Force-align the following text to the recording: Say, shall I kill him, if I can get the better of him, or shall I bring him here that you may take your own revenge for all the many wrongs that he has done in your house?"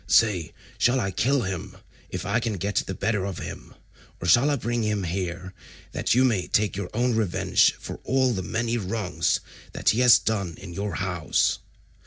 Say, 0.07 0.51
shall 0.79 0.99
I 0.99 1.11
kill 1.11 1.43
him, 1.43 1.77
if 2.09 2.25
I 2.25 2.39
can 2.39 2.53
get 2.53 2.77
the 2.87 2.95
better 2.95 3.23
of 3.23 3.37
him, 3.37 3.75
or 4.19 4.27
shall 4.27 4.49
I 4.49 4.55
bring 4.55 4.81
him 4.81 5.03
here 5.03 5.53
that 5.91 6.15
you 6.15 6.25
may 6.25 6.47
take 6.47 6.75
your 6.75 6.89
own 6.91 7.15
revenge 7.15 7.75
for 7.75 7.99
all 8.03 8.33
the 8.33 8.41
many 8.41 8.79
wrongs 8.79 9.41
that 9.73 9.89
he 9.89 9.99
has 9.99 10.17
done 10.17 10.55
in 10.57 10.73
your 10.73 10.95
house?" 10.95 11.59